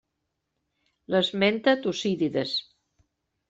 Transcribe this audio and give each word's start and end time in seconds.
L'esmenta 1.15 1.77
Tucídides. 1.87 2.59